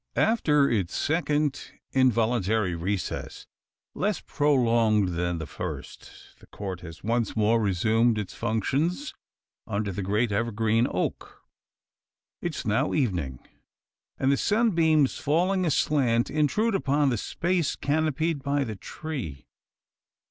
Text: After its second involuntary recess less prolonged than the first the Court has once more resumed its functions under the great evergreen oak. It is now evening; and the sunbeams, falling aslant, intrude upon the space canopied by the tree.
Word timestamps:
After 0.15 0.67
its 0.67 0.95
second 0.97 1.73
involuntary 1.91 2.73
recess 2.73 3.45
less 3.93 4.19
prolonged 4.19 5.09
than 5.09 5.37
the 5.37 5.45
first 5.45 6.11
the 6.39 6.47
Court 6.47 6.79
has 6.81 7.03
once 7.03 7.35
more 7.35 7.61
resumed 7.61 8.17
its 8.17 8.33
functions 8.33 9.13
under 9.67 9.91
the 9.91 10.01
great 10.01 10.31
evergreen 10.31 10.87
oak. 10.89 11.43
It 12.41 12.55
is 12.55 12.65
now 12.65 12.95
evening; 12.95 13.47
and 14.17 14.31
the 14.31 14.37
sunbeams, 14.37 15.19
falling 15.19 15.67
aslant, 15.67 16.31
intrude 16.31 16.73
upon 16.73 17.09
the 17.11 17.17
space 17.17 17.75
canopied 17.75 18.41
by 18.41 18.63
the 18.63 18.75
tree. 18.75 19.45